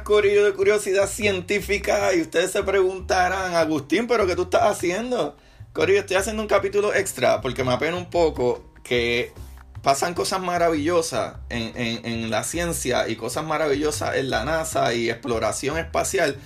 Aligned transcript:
Buenas, 0.00 0.44
de 0.44 0.52
Curiosidad 0.54 1.06
Científica. 1.06 2.14
Y 2.14 2.22
ustedes 2.22 2.50
se 2.50 2.62
preguntarán, 2.62 3.54
Agustín, 3.54 4.06
¿pero 4.06 4.26
qué 4.26 4.34
tú 4.34 4.42
estás 4.42 4.62
haciendo? 4.62 5.36
Corillo, 5.72 6.00
estoy 6.00 6.16
haciendo 6.16 6.42
un 6.42 6.48
capítulo 6.48 6.94
extra 6.94 7.40
porque 7.40 7.62
me 7.62 7.72
apena 7.72 7.96
un 7.96 8.08
poco 8.08 8.72
que 8.82 9.32
pasan 9.82 10.14
cosas 10.14 10.40
maravillosas 10.40 11.36
en, 11.50 11.72
en, 11.76 12.30
la 12.30 12.44
ciencia 12.44 13.08
y 13.08 13.16
cosas 13.16 13.44
maravillosas 13.44 14.16
en 14.16 14.30
la 14.30 14.44
NASA 14.44 14.94
y 14.94 15.10
exploración 15.10 15.76
espacial. 15.76 16.36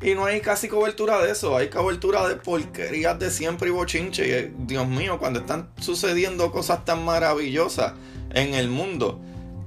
Y 0.00 0.14
no 0.14 0.24
hay 0.24 0.40
casi 0.40 0.66
cobertura 0.66 1.22
de 1.22 1.30
eso, 1.30 1.56
hay 1.56 1.68
cobertura 1.68 2.26
de 2.26 2.34
porquerías 2.34 3.18
de 3.18 3.30
siempre 3.30 3.68
y 3.68 3.72
bochinche. 3.72 4.38
Eh, 4.38 4.52
Dios 4.58 4.88
mío, 4.88 5.18
cuando 5.20 5.40
están 5.40 5.70
sucediendo 5.78 6.50
cosas 6.50 6.84
tan 6.84 7.04
maravillosas 7.04 7.92
en 8.34 8.54
el 8.54 8.68
mundo 8.68 9.20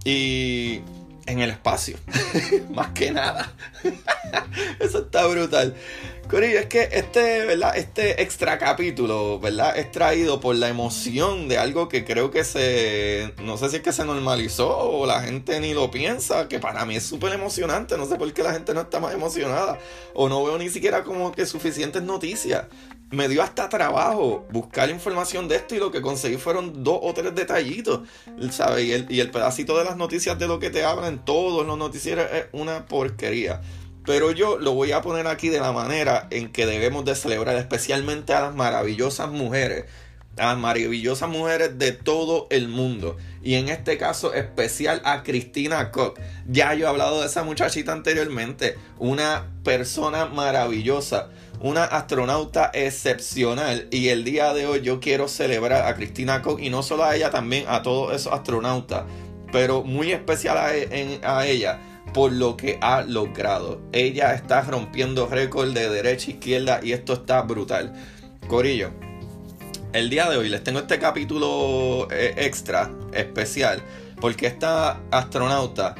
y 0.03 0.81
en 1.25 1.39
el 1.39 1.49
espacio, 1.49 1.97
más 2.73 2.89
que 2.89 3.11
nada. 3.11 3.53
eso 4.79 4.99
está 4.99 5.25
brutal. 5.27 5.75
Corillo, 6.29 6.57
es 6.57 6.65
que 6.65 6.89
este, 6.91 7.45
¿verdad? 7.45 7.77
Este 7.77 8.23
extra 8.23 8.57
capítulo, 8.57 9.39
¿verdad? 9.39 9.77
Es 9.77 9.91
traído 9.91 10.39
por 10.39 10.55
la 10.55 10.69
emoción 10.69 11.47
de 11.47 11.59
algo 11.59 11.87
que 11.87 12.03
creo 12.03 12.31
que 12.31 12.43
se. 12.43 13.31
No 13.43 13.57
sé 13.57 13.69
si 13.69 13.75
es 13.75 13.81
que 13.83 13.93
se 13.93 14.03
normalizó 14.05 14.75
o 14.75 15.05
la 15.05 15.21
gente 15.21 15.59
ni 15.59 15.75
lo 15.75 15.91
piensa, 15.91 16.47
que 16.47 16.59
para 16.59 16.83
mí 16.85 16.95
es 16.95 17.03
súper 17.03 17.33
emocionante. 17.33 17.95
No 17.95 18.07
sé 18.07 18.15
por 18.15 18.33
qué 18.33 18.41
la 18.41 18.53
gente 18.53 18.73
no 18.73 18.81
está 18.81 18.99
más 18.99 19.13
emocionada. 19.13 19.77
O 20.15 20.27
no 20.27 20.43
veo 20.43 20.57
ni 20.57 20.69
siquiera 20.69 21.03
como 21.03 21.31
que 21.31 21.45
suficientes 21.45 22.01
noticias. 22.01 22.65
Me 23.15 23.29
dio 23.29 23.41
hasta 23.41 23.69
trabajo 23.69 24.45
buscar 24.51 24.89
información 24.89 25.47
de 25.47 25.55
esto 25.55 25.73
y 25.73 25.79
lo 25.79 25.89
que 25.89 26.01
conseguí 26.01 26.35
fueron 26.35 26.83
dos 26.83 26.99
o 27.01 27.13
tres 27.13 27.33
detallitos, 27.33 28.01
¿sabes? 28.51 28.83
Y 28.83 28.91
el, 28.91 29.05
y 29.09 29.21
el 29.21 29.31
pedacito 29.31 29.77
de 29.77 29.85
las 29.85 29.95
noticias 29.95 30.37
de 30.37 30.47
lo 30.47 30.59
que 30.59 30.69
te 30.69 30.83
hablan 30.83 31.23
todos 31.23 31.65
los 31.65 31.77
noticieros 31.77 32.27
es 32.33 32.47
una 32.51 32.85
porquería. 32.85 33.61
Pero 34.05 34.31
yo 34.31 34.57
lo 34.57 34.73
voy 34.73 34.91
a 34.91 35.01
poner 35.01 35.27
aquí 35.27 35.47
de 35.47 35.61
la 35.61 35.71
manera 35.71 36.27
en 36.29 36.51
que 36.51 36.65
debemos 36.65 37.05
de 37.05 37.15
celebrar 37.15 37.55
especialmente 37.55 38.33
a 38.33 38.41
las 38.41 38.55
maravillosas 38.55 39.31
mujeres, 39.31 39.85
a 40.37 40.55
maravillosas 40.55 41.29
mujeres 41.29 41.77
de 41.77 41.91
todo 41.91 42.47
el 42.49 42.67
mundo. 42.67 43.17
Y 43.41 43.55
en 43.55 43.69
este 43.69 43.97
caso 43.97 44.33
especial 44.33 45.01
a 45.05 45.23
Cristina 45.23 45.91
Koch. 45.91 46.19
Ya 46.47 46.73
yo 46.73 46.85
he 46.85 46.89
hablado 46.89 47.21
de 47.21 47.27
esa 47.27 47.43
muchachita 47.43 47.91
anteriormente, 47.91 48.75
una 48.97 49.51
persona 49.63 50.25
maravillosa, 50.25 51.29
una 51.59 51.83
astronauta 51.83 52.71
excepcional. 52.73 53.87
Y 53.91 54.09
el 54.09 54.23
día 54.23 54.53
de 54.53 54.65
hoy 54.65 54.81
yo 54.81 54.99
quiero 54.99 55.27
celebrar 55.27 55.85
a 55.85 55.95
Cristina 55.95 56.41
Koch 56.41 56.59
y 56.59 56.69
no 56.69 56.83
solo 56.83 57.05
a 57.05 57.15
ella, 57.15 57.29
también 57.29 57.65
a 57.67 57.83
todos 57.83 58.15
esos 58.15 58.33
astronautas, 58.33 59.03
pero 59.51 59.83
muy 59.83 60.11
especial 60.11 60.57
a, 60.57 60.75
en, 60.75 61.19
a 61.23 61.45
ella 61.45 61.79
por 62.13 62.31
lo 62.31 62.57
que 62.57 62.79
ha 62.81 63.01
logrado. 63.01 63.81
Ella 63.91 64.33
está 64.33 64.61
rompiendo 64.61 65.27
récord 65.27 65.73
de 65.73 65.89
derecha 65.89 66.31
e 66.31 66.33
izquierda 66.35 66.79
y 66.81 66.93
esto 66.93 67.13
está 67.13 67.41
brutal. 67.41 67.93
Corillo, 68.47 68.91
el 69.95 70.09
día 70.09 70.29
de 70.29 70.35
hoy 70.35 70.49
les 70.49 70.61
tengo 70.61 70.79
este 70.79 70.99
capítulo 70.99 72.09
eh, 72.11 72.33
extra, 72.37 72.91
especial, 73.13 73.81
porque 74.19 74.45
esta 74.45 74.99
astronauta, 75.09 75.95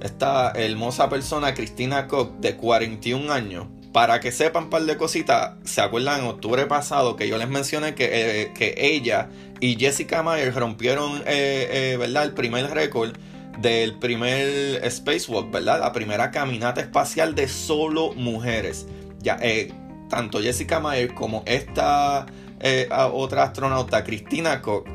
esta 0.00 0.52
hermosa 0.52 1.08
persona, 1.08 1.52
Cristina 1.52 2.06
Koch, 2.06 2.34
de 2.38 2.56
41 2.56 3.32
años, 3.32 3.66
para 3.92 4.20
que 4.20 4.30
sepan 4.30 4.64
un 4.64 4.70
par 4.70 4.82
de 4.82 4.96
cositas, 4.96 5.54
¿se 5.64 5.80
acuerdan 5.80 6.20
en 6.20 6.26
octubre 6.26 6.66
pasado 6.66 7.16
que 7.16 7.26
yo 7.26 7.36
les 7.36 7.48
mencioné 7.48 7.96
que, 7.96 8.10
eh, 8.12 8.52
que 8.54 8.74
ella 8.78 9.28
y 9.58 9.76
Jessica 9.76 10.22
Myers 10.22 10.54
rompieron, 10.54 11.24
eh, 11.26 11.96
¿verdad?, 11.98 12.22
el 12.22 12.34
primer 12.34 12.70
récord 12.70 13.10
del 13.58 13.98
primer 13.98 14.88
spacewalk, 14.88 15.50
¿verdad? 15.50 15.80
La 15.80 15.92
primera 15.92 16.30
caminata 16.30 16.80
espacial 16.80 17.34
de 17.34 17.48
solo 17.48 18.14
mujeres. 18.14 18.86
Ya, 19.18 19.38
tanto 20.08 20.40
Jessica 20.40 20.78
Meyer 20.78 21.12
como 21.12 21.42
esta 21.46 22.26
eh, 22.62 22.88
otra 23.12 23.44
astronauta, 23.44 24.04
Cristina 24.04 24.62
Koch, 24.62 24.86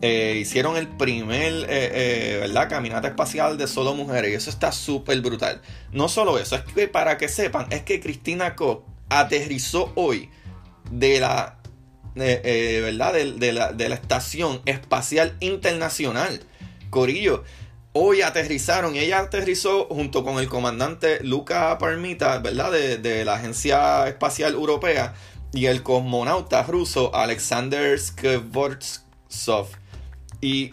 eh, 0.00 0.38
hicieron 0.40 0.76
el 0.76 0.86
primer, 0.88 1.66
¿verdad? 1.66 2.68
Caminata 2.68 3.08
espacial 3.08 3.58
de 3.58 3.66
solo 3.66 3.94
mujeres. 3.94 4.30
Y 4.30 4.34
eso 4.34 4.50
está 4.50 4.70
súper 4.70 5.20
brutal. 5.20 5.60
No 5.92 6.08
solo 6.08 6.38
eso, 6.38 6.56
es 6.56 6.62
que 6.62 6.86
para 6.86 7.18
que 7.18 7.28
sepan, 7.28 7.66
es 7.70 7.82
que 7.82 8.00
Cristina 8.00 8.54
Koch 8.54 8.84
aterrizó 9.08 9.92
hoy 9.96 10.30
de 10.90 11.18
la, 11.20 11.58
¿verdad? 12.14 13.14
De, 13.14 13.52
la, 13.52 13.72
de 13.72 13.88
la 13.88 13.94
Estación 13.94 14.60
Espacial 14.66 15.36
Internacional. 15.40 16.40
Corillo, 16.90 17.44
hoy 17.92 18.22
aterrizaron 18.22 18.94
y 18.94 19.00
ella 19.00 19.18
aterrizó 19.18 19.86
junto 19.86 20.24
con 20.24 20.38
el 20.38 20.48
comandante 20.48 21.22
Luca 21.24 21.76
Parmita, 21.78 22.38
¿verdad? 22.38 22.72
De, 22.72 23.24
la 23.24 23.34
Agencia 23.34 24.06
Espacial 24.08 24.54
Europea 24.54 25.14
y 25.52 25.66
el 25.66 25.82
cosmonauta 25.82 26.62
ruso 26.62 27.14
Alexander 27.14 27.98
Skvortsov. 27.98 29.68
Y 30.40 30.70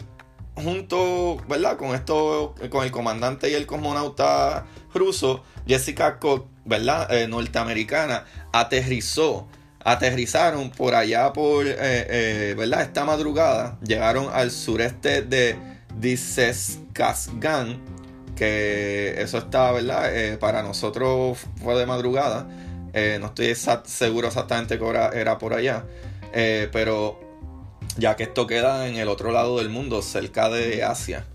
junto, 0.54 1.38
¿verdad? 1.48 1.76
Con 1.76 1.94
esto, 1.94 2.54
con 2.70 2.84
el 2.84 2.90
comandante 2.90 3.50
y 3.50 3.54
el 3.54 3.66
cosmonauta 3.66 4.66
ruso, 4.94 5.42
Jessica 5.66 6.18
Koch, 6.18 6.46
¿verdad? 6.64 7.12
Eh, 7.12 7.28
norteamericana, 7.28 8.24
aterrizó. 8.52 9.48
Aterrizaron 9.84 10.70
por 10.70 10.96
allá 10.96 11.32
por, 11.32 11.64
eh, 11.64 11.74
eh, 11.78 12.54
¿verdad? 12.58 12.82
Esta 12.82 13.04
madrugada. 13.04 13.78
Llegaron 13.84 14.28
al 14.32 14.50
sureste 14.50 15.22
de 15.22 15.56
Dicescasgan, 15.96 17.80
que 18.34 19.14
eso 19.22 19.38
está, 19.38 19.70
¿verdad? 19.70 20.38
Para 20.40 20.62
nosotros 20.62 21.38
fue 21.62 21.78
de 21.78 21.86
madrugada. 21.86 22.48
Eh, 22.96 23.18
no 23.20 23.26
estoy 23.26 23.54
seguro 23.84 24.28
exactamente 24.28 24.78
qué 24.78 24.84
hora 24.84 25.10
era 25.12 25.36
por 25.36 25.52
allá. 25.52 25.84
Eh, 26.32 26.70
pero 26.72 27.20
ya 27.98 28.16
que 28.16 28.22
esto 28.22 28.46
queda 28.46 28.88
en 28.88 28.96
el 28.96 29.08
otro 29.08 29.32
lado 29.32 29.58
del 29.58 29.68
mundo, 29.68 30.00
cerca 30.00 30.48
de 30.48 30.82
Asia. 30.82 31.26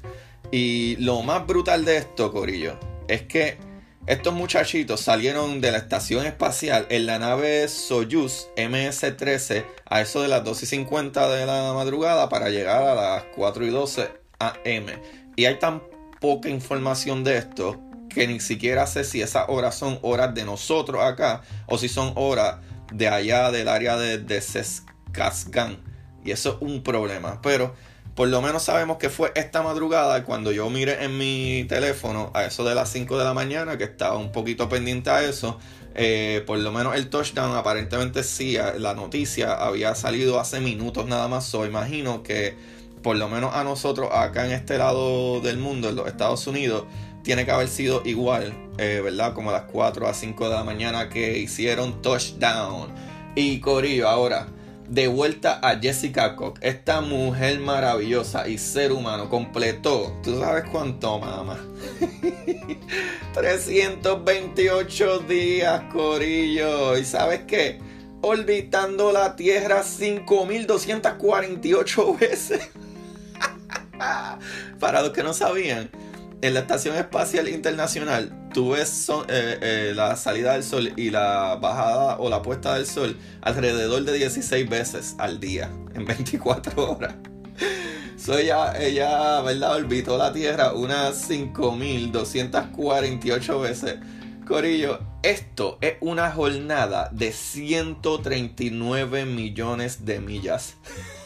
Y 0.52 0.96
lo 0.96 1.22
más 1.22 1.46
brutal 1.46 1.86
de 1.86 1.98
esto, 1.98 2.32
Corillo, 2.32 2.80
es 3.08 3.22
que 3.22 3.60
estos 4.08 4.34
muchachitos 4.34 5.02
salieron 5.02 5.62
de 5.62 5.72
la 5.72 5.78
estación 5.78 6.26
espacial 6.26 6.88
en 6.90 7.06
la 7.06 7.20
nave 7.20 7.68
Soyuz 7.68 8.48
MS-13 8.58 9.64
a 9.86 10.02
eso 10.02 10.24
de 10.24 10.30
las 10.30 10.44
2 10.44 10.64
y 10.64 10.66
50 10.66 11.30
de 11.30 11.46
la 11.46 11.74
madrugada 11.74 12.28
para 12.28 12.50
llegar 12.50 12.82
a 12.82 12.96
las 12.96 13.24
4 13.36 13.68
y 13.68 13.70
12 13.70 14.10
AM. 14.40 14.88
Y 15.36 15.46
hay 15.46 15.60
tan 15.60 15.84
poca 16.20 16.50
información 16.50 17.24
de 17.24 17.38
esto 17.38 17.80
que 18.14 18.28
ni 18.28 18.40
siquiera 18.40 18.88
sé 18.88 19.04
si 19.04 19.22
esas 19.22 19.46
horas 19.48 19.76
son 19.76 20.00
horas 20.02 20.34
de 20.34 20.46
nosotros 20.46 21.04
acá 21.04 21.42
o 21.66 21.78
si 21.78 21.90
son 21.90 22.14
horas 22.16 22.58
de 22.94 23.08
allá 23.08 23.52
del 23.52 23.68
área 23.68 23.98
de, 23.98 24.18
de 24.18 24.42
Sescasgan. 24.42 25.78
Y 26.24 26.32
eso 26.32 26.52
es 26.52 26.56
un 26.62 26.84
problema. 26.84 27.42
Pero 27.42 27.74
por 28.16 28.28
lo 28.28 28.42
menos 28.42 28.64
sabemos 28.64 28.98
que 28.98 29.10
fue 29.10 29.32
esta 29.36 29.64
madrugada 29.64 30.24
cuando 30.26 30.52
yo 30.52 30.70
miré 30.70 31.04
en 31.04 31.18
mi 31.18 31.66
teléfono 31.70 32.30
a 32.34 32.44
eso 32.44 32.64
de 32.64 32.76
las 32.76 32.90
5 32.90 33.18
de 33.18 33.24
la 33.24 33.34
mañana, 33.34 33.78
que 33.78 33.86
estaba 33.86 34.18
un 34.18 34.32
poquito 34.32 34.68
pendiente 34.68 35.10
a 35.10 35.24
eso. 35.24 35.58
Eh, 35.96 36.44
por 36.46 36.60
lo 36.60 36.72
menos 36.72 36.96
el 36.96 37.10
touchdown 37.10 37.56
aparentemente 37.56 38.24
sí, 38.24 38.58
la 38.78 38.94
noticia 38.94 39.54
había 39.54 39.96
salido 39.96 40.40
hace 40.40 40.60
minutos 40.60 41.08
nada 41.08 41.28
más. 41.30 41.54
O 41.56 41.66
imagino 41.66 42.22
que 42.22 42.56
por 43.02 43.16
lo 43.16 43.30
menos 43.30 43.56
a 43.56 43.64
nosotros 43.64 44.10
acá 44.12 44.46
en 44.46 44.52
este 44.52 44.78
lado 44.78 45.40
del 45.42 45.58
mundo, 45.58 45.90
en 45.90 45.96
los 45.96 46.08
Estados 46.08 46.46
Unidos, 46.48 46.84
tiene 47.24 47.46
que 47.46 47.52
haber 47.52 47.68
sido 47.68 48.02
igual, 48.06 48.54
eh, 48.78 49.02
¿verdad? 49.04 49.34
Como 49.34 49.50
a 49.50 49.54
las 49.54 49.64
4 49.64 50.08
a 50.08 50.14
5 50.14 50.50
de 50.50 50.56
la 50.56 50.64
mañana 50.64 51.10
que 51.10 51.38
hicieron 51.38 52.02
touchdown. 52.02 52.90
Y 53.36 53.60
Corillo, 53.60 54.10
ahora, 54.10 54.48
de 54.92 55.08
vuelta 55.08 55.60
a 55.64 55.80
Jessica 55.80 56.36
Cook. 56.36 56.60
Esta 56.62 57.00
mujer 57.00 57.62
maravillosa 57.62 58.50
y 58.50 58.58
ser 58.58 58.92
humano 58.92 59.30
completó, 59.30 60.20
¿tú 60.22 60.38
sabes 60.40 60.66
cuánto, 60.70 61.18
mamá? 61.18 61.58
328 63.34 65.20
días, 65.20 65.84
Corillo. 65.94 66.98
¿Y 66.98 67.06
sabes 67.06 67.44
qué? 67.48 67.80
Orbitando 68.22 69.14
la 69.14 69.38
Tierra 69.38 69.84
5248 69.84 72.18
veces. 72.18 72.70
Para 74.80 75.02
los 75.02 75.12
que 75.12 75.24
no 75.24 75.34
sabían, 75.34 75.90
en 76.42 76.54
la 76.54 76.62
Estación 76.62 76.96
Espacial 76.96 77.48
Internacional 77.48 78.42
tú 78.54 78.72
ves 78.72 79.10
eh, 79.28 79.58
eh, 79.62 79.94
la 79.96 80.16
salida 80.16 80.54
del 80.54 80.64
sol 80.64 80.94
y 80.96 81.10
la 81.10 81.56
bajada 81.56 82.18
o 82.18 82.30
la 82.30 82.42
puesta 82.42 82.76
del 82.76 82.86
sol 82.86 83.18
alrededor 83.42 84.04
de 84.04 84.14
16 84.14 84.70
veces 84.70 85.16
al 85.18 85.40
día, 85.40 85.72
en 85.94 86.06
24 86.06 86.92
horas. 86.92 87.16
So 88.18 88.38
ella, 88.38 88.78
ella, 88.80 89.42
¿verdad? 89.42 89.78
Orbitó 89.78 90.16
la 90.16 90.32
Tierra 90.32 90.74
unas 90.74 91.16
5248 91.16 93.60
veces. 93.60 93.96
Corillo, 94.46 95.00
esto 95.24 95.80
es 95.82 95.96
una 96.02 96.32
jornada 96.32 97.10
de 97.12 97.32
139 97.32 99.26
millones 99.26 100.06
de 100.06 100.20
millas. 100.20 100.76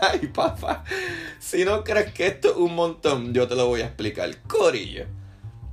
Ay, 0.00 0.26
papá. 0.28 0.84
Si 1.38 1.64
no 1.64 1.84
crees 1.84 2.12
que 2.12 2.26
esto 2.26 2.50
es 2.50 2.56
un 2.56 2.74
montón, 2.74 3.32
yo 3.34 3.46
te 3.48 3.54
lo 3.54 3.66
voy 3.66 3.82
a 3.82 3.86
explicar. 3.86 4.30
Corillo. 4.46 5.06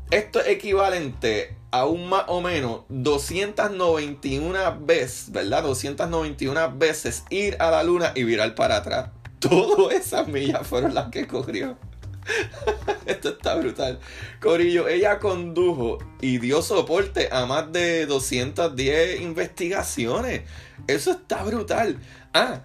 Esto 0.09 0.39
es 0.41 0.47
equivalente 0.49 1.55
a 1.71 1.85
un 1.85 2.09
más 2.09 2.25
o 2.27 2.41
menos 2.41 2.81
291 2.89 4.79
veces, 4.81 5.31
¿verdad? 5.31 5.63
291 5.63 6.77
veces 6.77 7.23
ir 7.29 7.55
a 7.59 7.71
la 7.71 7.83
luna 7.83 8.11
y 8.13 8.23
virar 8.23 8.53
para 8.55 8.77
atrás. 8.77 9.09
Todas 9.39 9.95
esas 9.95 10.27
millas 10.27 10.67
fueron 10.67 10.93
las 10.93 11.09
que 11.09 11.27
corrió. 11.27 11.77
Esto 13.05 13.29
está 13.29 13.55
brutal. 13.55 13.99
Corillo, 14.41 14.87
ella 14.87 15.19
condujo 15.19 15.97
y 16.19 16.37
dio 16.37 16.61
soporte 16.61 17.29
a 17.31 17.45
más 17.45 17.71
de 17.71 18.05
210 18.05 19.21
investigaciones. 19.21 20.41
Eso 20.87 21.11
está 21.11 21.43
brutal. 21.43 21.99
Ah, 22.33 22.63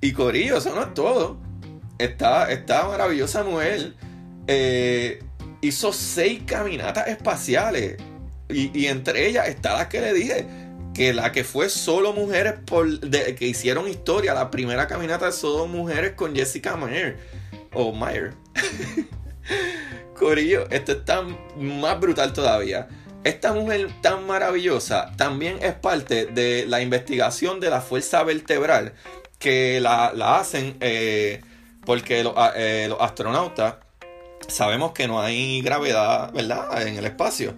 y 0.00 0.12
Corillo, 0.12 0.56
eso 0.56 0.74
no 0.74 0.82
es 0.82 0.94
todo. 0.94 1.36
Esta, 1.98 2.50
esta 2.50 2.86
maravillosa 2.86 3.44
mujer 3.44 3.94
eh, 4.46 5.22
hizo 5.60 5.92
seis 5.92 6.42
caminatas 6.46 7.08
espaciales. 7.08 7.96
Y, 8.48 8.86
entre 8.86 9.28
ellas 9.28 9.48
está 9.48 9.76
la 9.76 9.88
que 9.88 10.00
le 10.00 10.14
dije. 10.14 10.46
Que 10.94 11.12
la 11.12 11.30
que 11.30 11.44
fue 11.44 11.68
solo 11.68 12.12
mujeres 12.12 12.54
por, 12.66 12.98
que 13.10 13.46
hicieron 13.46 13.88
historia. 13.88 14.32
La 14.32 14.50
primera 14.50 14.86
caminata 14.86 15.26
de 15.26 15.32
solo 15.32 15.66
mujeres 15.66 16.12
con 16.12 16.34
Jessica 16.34 16.76
Mayer. 16.76 17.18
O 17.72 17.92
Mayer. 17.92 18.32
Corillo, 20.18 20.68
esto 20.70 20.92
está 20.92 21.22
más 21.56 22.00
brutal 22.00 22.32
todavía. 22.32 22.88
Esta 23.22 23.52
mujer 23.52 23.90
tan 24.00 24.26
maravillosa 24.26 25.12
también 25.16 25.58
es 25.62 25.74
parte 25.74 26.24
de 26.24 26.64
la 26.66 26.80
investigación 26.80 27.60
de 27.60 27.68
la 27.68 27.82
fuerza 27.82 28.22
vertebral 28.24 28.94
que 29.40 29.80
la, 29.80 30.12
hacen 30.38 30.76
eh, 30.80 31.40
porque 31.84 32.22
ah, 32.36 32.52
eh, 32.54 32.86
los, 32.88 33.00
astronautas 33.00 33.76
sabemos 34.46 34.92
que 34.92 35.08
no 35.08 35.20
hay 35.20 35.62
gravedad, 35.62 36.32
¿verdad? 36.32 36.86
En 36.86 36.96
el 36.96 37.06
espacio. 37.06 37.54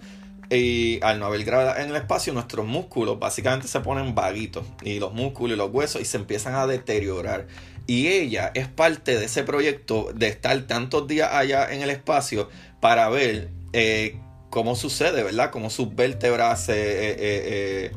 Y 0.49 0.99
al 1.03 1.19
no 1.19 1.25
haber 1.25 1.43
gravedad 1.43 1.81
en 1.81 1.89
el 1.89 1.95
espacio, 1.95 2.33
nuestros 2.33 2.65
músculos 2.65 3.19
básicamente 3.19 3.67
se 3.67 3.79
ponen 3.81 4.15
vaguitos. 4.15 4.65
Y 4.81 4.99
los 4.99 5.13
músculos 5.13 5.55
y 5.55 5.57
los 5.57 5.71
huesos 5.71 6.01
y 6.01 6.05
se 6.05 6.17
empiezan 6.17 6.55
a 6.55 6.67
deteriorar. 6.67 7.47
Y 7.85 8.07
ella 8.07 8.51
es 8.53 8.67
parte 8.67 9.19
de 9.19 9.25
ese 9.25 9.43
proyecto 9.43 10.11
de 10.15 10.27
estar 10.27 10.59
tantos 10.67 11.07
días 11.07 11.31
allá 11.33 11.71
en 11.73 11.81
el 11.81 11.89
espacio 11.89 12.49
para 12.79 13.09
ver 13.09 13.49
eh, 13.73 14.19
cómo 14.49 14.75
sucede, 14.75 15.23
¿verdad? 15.23 15.51
Cómo 15.51 15.69
sus 15.69 15.93
vértebras 15.93 16.65
se 16.65 17.91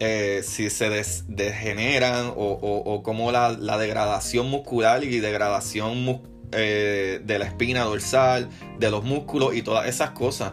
si 0.00 0.70
se 0.70 1.04
degeneran 1.28 2.32
o, 2.34 2.58
o, 2.84 3.02
como 3.02 3.30
la, 3.32 3.52
degradación 3.78 4.48
muscular 4.48 5.04
y 5.04 5.20
degradación 5.20 6.22
eh, 6.52 7.20
de 7.22 7.38
la 7.38 7.44
espina 7.44 7.84
dorsal, 7.84 8.48
de 8.78 8.90
los 8.90 9.04
músculos 9.04 9.54
y 9.54 9.62
todas 9.62 9.86
esas 9.86 10.10
cosas. 10.10 10.52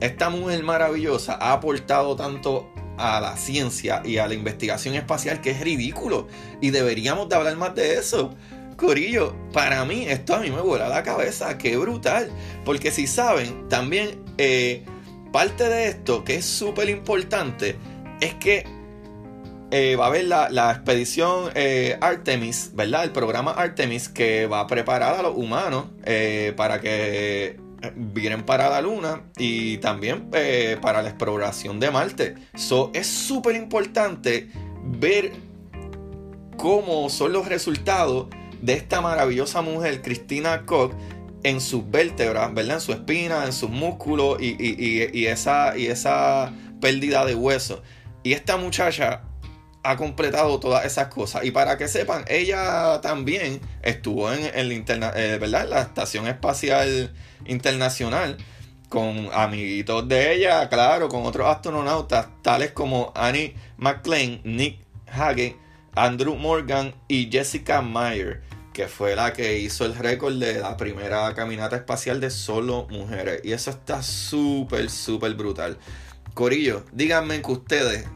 Esta 0.00 0.28
mujer 0.28 0.62
maravillosa 0.62 1.38
ha 1.40 1.52
aportado 1.52 2.16
tanto 2.16 2.70
a 2.98 3.20
la 3.20 3.36
ciencia 3.36 4.02
y 4.04 4.18
a 4.18 4.26
la 4.26 4.34
investigación 4.34 4.94
espacial 4.94 5.40
que 5.40 5.50
es 5.50 5.60
ridículo 5.60 6.26
y 6.60 6.70
deberíamos 6.70 7.28
de 7.28 7.36
hablar 7.36 7.56
más 7.56 7.74
de 7.74 7.94
eso. 7.94 8.34
Corillo, 8.76 9.34
para 9.52 9.84
mí 9.84 10.04
esto 10.06 10.34
a 10.34 10.40
mí 10.40 10.50
me 10.50 10.60
vuela 10.60 10.88
la 10.88 11.02
cabeza, 11.02 11.56
qué 11.56 11.76
brutal. 11.76 12.30
Porque 12.64 12.90
si 12.90 13.06
saben, 13.06 13.68
también 13.68 14.22
eh, 14.36 14.84
parte 15.32 15.68
de 15.68 15.88
esto 15.88 16.24
que 16.24 16.36
es 16.36 16.44
súper 16.44 16.90
importante 16.90 17.76
es 18.20 18.34
que 18.34 18.77
eh, 19.70 19.96
va 19.96 20.06
a 20.06 20.08
haber 20.08 20.24
la, 20.24 20.70
expedición 20.72 21.50
eh, 21.54 21.98
Artemis, 22.00 22.70
¿verdad? 22.74 23.04
El 23.04 23.10
programa 23.10 23.50
Artemis 23.50 24.08
que 24.08 24.46
va 24.46 24.60
a 24.60 24.66
preparar 24.66 25.16
a 25.16 25.22
los 25.22 25.36
humanos 25.36 25.86
eh, 26.04 26.54
para 26.56 26.80
que 26.80 27.60
vienen 27.94 28.44
para 28.44 28.70
la 28.70 28.80
Luna 28.80 29.24
y 29.36 29.76
también 29.78 30.30
para 30.80 31.02
la 31.02 31.10
exploración 31.10 31.80
de 31.80 31.90
Marte. 31.90 32.34
So, 32.54 32.90
es 32.94 33.06
súper 33.06 33.56
importante 33.56 34.48
ver 34.84 35.32
cómo 36.56 37.10
son 37.10 37.34
los 37.34 37.46
resultados 37.46 38.28
de 38.62 38.72
esta 38.72 39.02
maravillosa 39.02 39.60
mujer, 39.60 40.00
Cristina 40.00 40.64
Koch, 40.64 40.92
en 41.42 41.60
sus 41.60 41.88
vértebras, 41.88 42.52
¿verdad? 42.54 42.76
En 42.76 42.80
su 42.80 42.92
espina, 42.92 43.44
en 43.44 43.52
sus 43.52 43.70
músculos 43.70 44.38
y, 44.40 44.56
y 44.58 45.26
esa, 45.26 45.76
y 45.76 45.86
esa 45.86 46.52
pérdida 46.80 47.26
de 47.26 47.34
hueso. 47.34 47.82
Y 48.24 48.32
esta 48.32 48.56
muchacha 48.56 49.27
ha 49.88 49.96
completado 49.96 50.60
todas 50.60 50.84
esas 50.84 51.08
cosas. 51.08 51.44
Y 51.44 51.50
para 51.50 51.78
que 51.78 51.88
sepan, 51.88 52.22
ella 52.28 53.00
también 53.00 53.58
estuvo 53.82 54.30
en, 54.30 54.50
el 54.54 54.72
interna 54.72 55.12
eh, 55.16 55.38
¿verdad? 55.40 55.66
la 55.66 55.80
Estación 55.80 56.26
Espacial 56.26 57.10
Internacional 57.46 58.36
con 58.90 59.30
amiguitos 59.32 60.06
de 60.06 60.34
ella, 60.34 60.68
claro, 60.68 61.08
con 61.08 61.24
otros 61.24 61.46
astronautas, 61.48 62.28
tales 62.42 62.72
como 62.72 63.12
Annie 63.14 63.54
McLean, 63.78 64.42
Nick 64.44 64.78
Hagen, 65.10 65.56
Andrew 65.94 66.36
Morgan 66.36 66.94
y 67.06 67.30
Jessica 67.32 67.80
Meyer, 67.80 68.42
que 68.74 68.88
fue 68.88 69.16
la 69.16 69.32
que 69.32 69.58
hizo 69.58 69.86
el 69.86 69.94
récord 69.94 70.34
de 70.34 70.60
la 70.60 70.76
primera 70.76 71.34
caminata 71.34 71.76
espacial 71.76 72.20
de 72.20 72.28
solo 72.28 72.86
mujeres. 72.90 73.40
Y 73.42 73.52
eso 73.52 73.70
está 73.70 74.02
súper, 74.02 74.90
súper 74.90 75.34
brutal. 75.34 75.78
Corillo, 76.34 76.84
díganme 76.92 77.40
que 77.40 77.52
ustedes 77.52 78.06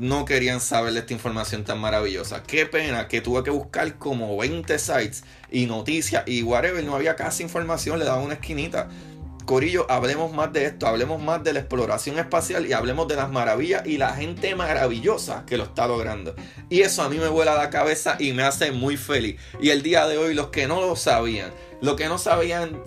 no 0.00 0.24
querían 0.24 0.60
saber 0.60 0.94
de 0.94 1.00
esta 1.00 1.12
información 1.12 1.62
tan 1.62 1.78
maravillosa. 1.78 2.42
Qué 2.42 2.64
pena 2.64 3.06
que 3.06 3.20
tuve 3.20 3.44
que 3.44 3.50
buscar 3.50 3.98
como 3.98 4.34
20 4.38 4.78
sites 4.78 5.24
y 5.50 5.66
noticias 5.66 6.24
y 6.26 6.42
whatever, 6.42 6.82
no 6.82 6.94
había 6.94 7.16
casi 7.16 7.42
información, 7.42 7.98
le 7.98 8.06
daba 8.06 8.22
una 8.22 8.34
esquinita. 8.34 8.88
Corillo, 9.44 9.86
hablemos 9.90 10.32
más 10.32 10.52
de 10.54 10.64
esto, 10.64 10.86
hablemos 10.86 11.20
más 11.20 11.44
de 11.44 11.52
la 11.52 11.60
exploración 11.60 12.18
espacial 12.18 12.66
y 12.66 12.72
hablemos 12.72 13.08
de 13.08 13.16
las 13.16 13.30
maravillas 13.30 13.86
y 13.86 13.98
la 13.98 14.14
gente 14.14 14.54
maravillosa 14.54 15.44
que 15.44 15.58
lo 15.58 15.64
está 15.64 15.86
logrando. 15.86 16.34
Y 16.70 16.80
eso 16.80 17.02
a 17.02 17.10
mí 17.10 17.18
me 17.18 17.28
vuela 17.28 17.54
la 17.54 17.68
cabeza 17.68 18.16
y 18.18 18.32
me 18.32 18.42
hace 18.42 18.72
muy 18.72 18.96
feliz. 18.96 19.38
Y 19.60 19.68
el 19.68 19.82
día 19.82 20.06
de 20.06 20.16
hoy, 20.16 20.34
los 20.34 20.48
que 20.48 20.66
no 20.66 20.80
lo 20.80 20.96
sabían, 20.96 21.50
lo 21.80 21.96
que 21.96 22.08
no 22.08 22.18
sabían 22.18 22.82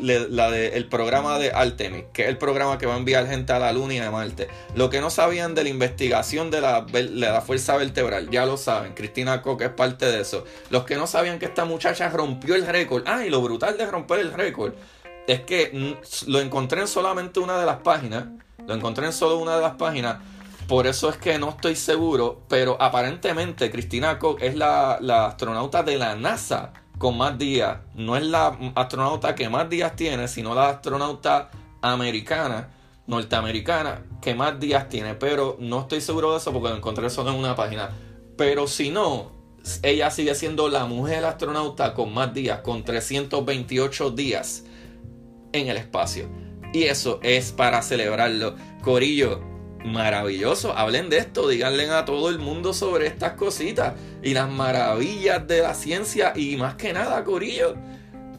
la 0.00 0.56
el 0.56 0.88
programa 0.88 1.38
de 1.38 1.50
Artemis, 1.50 2.04
que 2.12 2.22
es 2.22 2.28
el 2.28 2.38
programa 2.38 2.78
que 2.78 2.86
va 2.86 2.94
a 2.94 2.96
enviar 2.96 3.26
gente 3.26 3.52
a 3.52 3.58
la 3.58 3.72
Luna 3.72 3.94
y 3.94 3.98
a 3.98 4.10
Marte. 4.10 4.48
Lo 4.74 4.88
que 4.88 5.00
no 5.00 5.10
sabían 5.10 5.54
de 5.54 5.64
la 5.64 5.68
investigación 5.68 6.50
de 6.50 6.60
la, 6.60 6.86
la 6.92 7.40
fuerza 7.40 7.76
vertebral, 7.76 8.30
ya 8.30 8.46
lo 8.46 8.56
saben. 8.56 8.94
Cristina 8.94 9.42
Koch 9.42 9.60
es 9.62 9.70
parte 9.70 10.06
de 10.06 10.20
eso. 10.20 10.44
Los 10.70 10.84
que 10.84 10.96
no 10.96 11.06
sabían 11.06 11.38
que 11.38 11.46
esta 11.46 11.64
muchacha 11.64 12.08
rompió 12.08 12.54
el 12.54 12.66
récord. 12.66 13.02
Ah, 13.06 13.26
y 13.26 13.30
lo 13.30 13.40
brutal 13.42 13.76
de 13.76 13.86
romper 13.86 14.20
el 14.20 14.32
récord 14.32 14.74
es 15.26 15.40
que 15.40 15.96
lo 16.26 16.40
encontré 16.40 16.80
en 16.82 16.88
solamente 16.88 17.40
una 17.40 17.58
de 17.58 17.66
las 17.66 17.78
páginas. 17.78 18.26
Lo 18.66 18.74
encontré 18.74 19.06
en 19.06 19.12
solo 19.12 19.38
una 19.38 19.56
de 19.56 19.62
las 19.62 19.74
páginas. 19.74 20.18
Por 20.68 20.86
eso 20.86 21.10
es 21.10 21.16
que 21.16 21.36
no 21.38 21.50
estoy 21.50 21.74
seguro. 21.74 22.42
Pero 22.48 22.76
aparentemente 22.80 23.72
Cristina 23.72 24.20
Koch 24.20 24.40
es 24.40 24.54
la, 24.54 24.98
la 25.00 25.26
astronauta 25.26 25.82
de 25.82 25.98
la 25.98 26.14
NASA 26.14 26.72
con 27.02 27.18
más 27.18 27.36
días. 27.36 27.78
No 27.96 28.16
es 28.16 28.22
la 28.22 28.56
astronauta 28.76 29.34
que 29.34 29.48
más 29.48 29.68
días 29.68 29.96
tiene, 29.96 30.28
sino 30.28 30.54
la 30.54 30.68
astronauta 30.68 31.50
americana, 31.80 32.68
norteamericana, 33.08 34.04
que 34.20 34.36
más 34.36 34.60
días 34.60 34.88
tiene. 34.88 35.16
Pero 35.16 35.56
no 35.58 35.80
estoy 35.80 36.00
seguro 36.00 36.30
de 36.30 36.38
eso 36.38 36.52
porque 36.52 36.68
lo 36.68 36.76
encontré 36.76 37.10
solo 37.10 37.30
en 37.30 37.40
una 37.40 37.56
página. 37.56 37.90
Pero 38.36 38.68
si 38.68 38.90
no, 38.90 39.32
ella 39.82 40.12
sigue 40.12 40.36
siendo 40.36 40.68
la 40.68 40.84
mujer 40.84 41.24
astronauta 41.24 41.92
con 41.92 42.14
más 42.14 42.32
días, 42.32 42.60
con 42.60 42.84
328 42.84 44.12
días 44.12 44.62
en 45.52 45.66
el 45.66 45.78
espacio. 45.78 46.28
Y 46.72 46.84
eso 46.84 47.18
es 47.24 47.50
para 47.50 47.82
celebrarlo. 47.82 48.54
Corillo, 48.80 49.40
maravilloso. 49.84 50.76
Hablen 50.76 51.10
de 51.10 51.18
esto, 51.18 51.48
díganle 51.48 51.90
a 51.90 52.04
todo 52.04 52.28
el 52.28 52.38
mundo 52.38 52.72
sobre 52.72 53.06
estas 53.06 53.32
cositas 53.32 53.94
y 54.22 54.34
las 54.34 54.48
maravillas 54.50 55.46
de 55.46 55.62
la 55.62 55.74
ciencia 55.74 56.32
y 56.34 56.56
más 56.56 56.74
que 56.74 56.92
nada, 56.92 57.24
Corillo. 57.24 57.74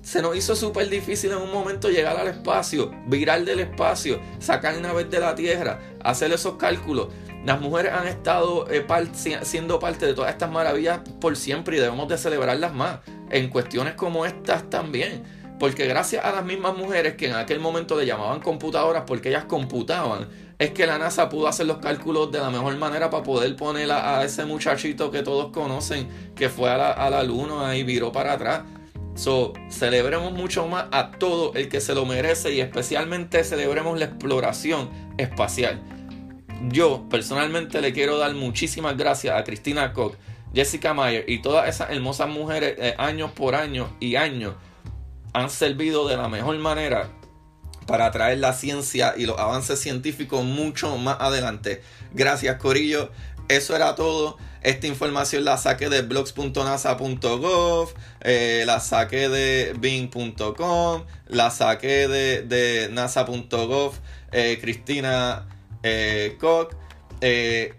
Se 0.01 0.21
nos 0.21 0.35
hizo 0.35 0.55
súper 0.55 0.89
difícil 0.89 1.31
en 1.31 1.37
un 1.37 1.51
momento 1.51 1.89
llegar 1.89 2.17
al 2.17 2.27
espacio, 2.27 2.91
virar 3.07 3.45
del 3.45 3.61
espacio, 3.61 4.19
sacar 4.39 4.77
una 4.77 4.91
vez 4.91 5.09
de 5.09 5.19
la 5.19 5.33
Tierra, 5.33 5.79
hacer 6.03 6.33
esos 6.33 6.57
cálculos. 6.57 7.07
Las 7.45 7.59
mujeres 7.61 7.93
han 7.93 8.07
estado 8.07 8.67
eh, 8.69 8.85
siendo 9.43 9.79
parte 9.79 10.05
de 10.05 10.13
todas 10.13 10.31
estas 10.31 10.51
maravillas 10.51 11.01
por 11.21 11.35
siempre 11.37 11.77
y 11.77 11.79
debemos 11.79 12.07
de 12.09 12.17
celebrarlas 12.17 12.73
más 12.73 12.99
en 13.29 13.49
cuestiones 13.49 13.93
como 13.95 14.25
estas 14.25 14.69
también. 14.69 15.23
Porque 15.59 15.85
gracias 15.85 16.25
a 16.25 16.31
las 16.31 16.43
mismas 16.43 16.75
mujeres 16.75 17.15
que 17.15 17.27
en 17.27 17.35
aquel 17.35 17.59
momento 17.59 17.97
le 17.97 18.05
llamaban 18.05 18.41
computadoras 18.41 19.03
porque 19.05 19.29
ellas 19.29 19.45
computaban, 19.45 20.27
es 20.63 20.71
que 20.71 20.87
la 20.87 20.97
NASA 20.97 21.27
pudo 21.27 21.49
hacer 21.49 21.65
los 21.65 21.79
cálculos 21.79 22.31
de 22.31 22.39
la 22.39 22.49
mejor 22.49 22.77
manera 22.77 23.09
para 23.09 23.21
poder 23.21 23.53
poner 23.57 23.91
a, 23.91 24.23
ese 24.23 24.45
muchachito 24.45 25.11
que 25.11 25.21
todos 25.21 25.51
conocen 25.51 26.07
que 26.35 26.47
fue 26.47 26.69
a 26.69 26.77
la, 26.77 26.91
a 26.91 27.23
luna 27.23 27.75
y 27.75 27.83
viró 27.83 28.13
para 28.13 28.33
atrás. 28.33 28.61
So, 29.13 29.51
celebremos 29.69 30.31
mucho 30.31 30.65
más 30.67 30.85
a 30.91 31.11
todo 31.11 31.53
el 31.55 31.67
que 31.67 31.81
se 31.81 31.93
lo 31.93 32.05
merece 32.05 32.53
y 32.53 32.61
especialmente 32.61 33.43
celebremos 33.43 33.99
la 33.99 34.05
exploración 34.05 34.89
espacial. 35.17 35.83
Yo 36.69 37.07
personalmente 37.09 37.81
le 37.81 37.91
quiero 37.91 38.17
dar 38.17 38.33
muchísimas 38.33 38.95
gracias 38.95 39.37
a 39.37 39.43
Cristina 39.43 39.91
Koch, 39.91 40.15
Jessica 40.53 40.93
Mayer 40.93 41.25
y 41.27 41.41
todas 41.41 41.67
esas 41.67 41.91
hermosas 41.91 42.29
mujeres 42.29 42.75
eh, 42.77 42.95
años 42.97 43.31
por 43.31 43.55
año 43.55 43.93
y 43.99 44.15
años 44.15 44.55
han 45.33 45.49
servido 45.49 46.07
de 46.07 46.15
la 46.15 46.29
mejor 46.29 46.57
manera 46.59 47.09
para 47.85 48.11
traer 48.11 48.39
la 48.39 48.53
ciencia 48.53 49.13
y 49.17 49.25
los 49.25 49.37
avances 49.39 49.79
científicos 49.79 50.43
mucho 50.43 50.97
más 50.97 51.17
adelante. 51.19 51.81
Gracias 52.13 52.57
Corillo, 52.57 53.09
eso 53.47 53.75
era 53.75 53.95
todo. 53.95 54.37
Esta 54.61 54.87
información 54.87 55.43
la 55.43 55.57
saqué 55.57 55.89
de 55.89 56.03
blogs.nasa.gov, 56.03 57.93
eh, 58.21 58.63
la 58.65 58.79
saqué 58.79 59.27
de 59.27 59.73
bing.com, 59.77 61.03
la 61.27 61.51
saqué 61.51 62.07
de, 62.07 62.89
nasa.gov, 62.89 63.93
eh, 64.31 64.57
Cristina 64.61 65.49
eh, 65.83 66.37
Koch. 66.39 66.73
Eh, 67.19 67.73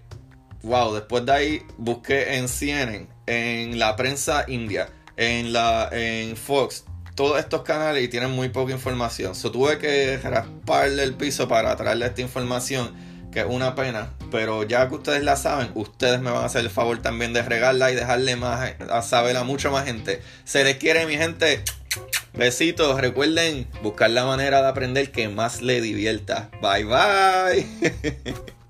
wow, 0.62 0.92
después 0.94 1.24
de 1.24 1.32
ahí 1.32 1.62
busqué 1.78 2.36
en 2.36 2.48
CNN, 2.48 3.06
en 3.26 3.78
la 3.78 3.96
prensa 3.96 4.44
india, 4.46 4.90
en, 5.16 5.54
la, 5.54 5.88
en 5.90 6.36
Fox, 6.36 6.84
todos 7.14 7.38
estos 7.38 7.62
canales 7.62 8.02
y 8.02 8.08
tienen 8.08 8.30
muy 8.30 8.48
poca 8.48 8.72
información. 8.72 9.34
So, 9.34 9.50
tuve 9.50 9.78
que 9.78 10.18
rasparle 10.18 11.02
el 11.02 11.14
piso 11.14 11.48
para 11.48 11.74
traerle 11.76 12.06
esta 12.06 12.20
información, 12.20 12.92
que 13.32 13.40
es 13.40 13.46
una 13.48 13.74
pena. 13.74 14.12
Pero 14.30 14.62
ya 14.64 14.88
que 14.88 14.94
ustedes 14.96 15.22
la 15.22 15.36
saben, 15.36 15.70
ustedes 15.74 16.20
me 16.20 16.30
van 16.30 16.42
a 16.42 16.46
hacer 16.46 16.62
el 16.62 16.70
favor 16.70 17.00
también 17.00 17.32
de 17.32 17.42
regarla 17.42 17.90
y 17.92 17.94
dejarle 17.94 18.36
más 18.36 18.74
a 18.90 19.02
saber 19.02 19.36
a 19.36 19.44
mucha 19.44 19.70
más 19.70 19.84
gente. 19.84 20.22
Se 20.44 20.64
les 20.64 20.76
quiere, 20.76 21.06
mi 21.06 21.16
gente. 21.16 21.62
Besitos. 22.32 23.00
Recuerden 23.00 23.68
buscar 23.82 24.10
la 24.10 24.24
manera 24.24 24.60
de 24.60 24.68
aprender 24.68 25.12
que 25.12 25.28
más 25.28 25.62
le 25.62 25.80
divierta. 25.80 26.50
Bye 26.60 26.84
bye. 26.84 28.54